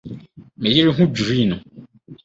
Me 0.59 0.69
yere 0.75 0.91
ho 0.97 1.03
dwiriw 1.15 1.45
no. 1.49 1.57